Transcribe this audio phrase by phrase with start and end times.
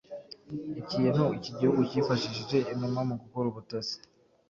[0.81, 3.97] ukuntu iki gihugu cyifashishije inuma mu gukora ubutasi